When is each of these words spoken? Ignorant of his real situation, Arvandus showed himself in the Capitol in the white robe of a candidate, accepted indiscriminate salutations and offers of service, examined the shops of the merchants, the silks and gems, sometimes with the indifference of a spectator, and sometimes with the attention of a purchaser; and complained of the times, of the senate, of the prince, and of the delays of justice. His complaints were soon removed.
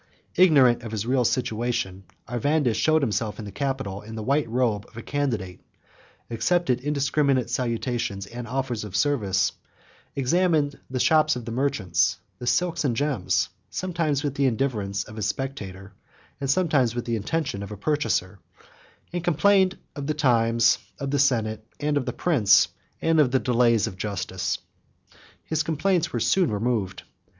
Ignorant 0.35 0.81
of 0.81 0.91
his 0.91 1.05
real 1.05 1.23
situation, 1.23 2.05
Arvandus 2.27 2.75
showed 2.75 3.03
himself 3.03 3.37
in 3.37 3.45
the 3.45 3.51
Capitol 3.51 4.01
in 4.01 4.15
the 4.15 4.23
white 4.23 4.49
robe 4.49 4.87
of 4.87 4.97
a 4.97 5.03
candidate, 5.03 5.59
accepted 6.31 6.79
indiscriminate 6.81 7.51
salutations 7.51 8.25
and 8.25 8.47
offers 8.47 8.83
of 8.83 8.95
service, 8.95 9.51
examined 10.15 10.79
the 10.89 10.99
shops 10.99 11.35
of 11.35 11.45
the 11.45 11.51
merchants, 11.51 12.17
the 12.39 12.47
silks 12.47 12.83
and 12.83 12.95
gems, 12.95 13.49
sometimes 13.69 14.23
with 14.23 14.33
the 14.33 14.47
indifference 14.47 15.03
of 15.03 15.19
a 15.19 15.21
spectator, 15.21 15.93
and 16.39 16.49
sometimes 16.49 16.95
with 16.95 17.05
the 17.05 17.15
attention 17.15 17.61
of 17.61 17.71
a 17.71 17.77
purchaser; 17.77 18.39
and 19.13 19.23
complained 19.23 19.77
of 19.95 20.07
the 20.07 20.15
times, 20.15 20.79
of 20.99 21.11
the 21.11 21.19
senate, 21.19 21.63
of 21.79 22.07
the 22.07 22.11
prince, 22.13 22.69
and 23.03 23.19
of 23.19 23.29
the 23.29 23.37
delays 23.39 23.85
of 23.85 23.97
justice. 23.97 24.57
His 25.43 25.61
complaints 25.61 26.11
were 26.11 26.19
soon 26.19 26.49
removed. 26.49 27.03